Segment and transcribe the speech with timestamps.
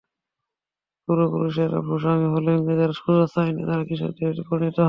[1.07, 4.79] পূর্বপুরুষেরা ভূস্বামী হলেও ইংরেজের সূর্যাস্ত আইনে তাঁরা দরিদ্র কৃষকে পরিণত হন।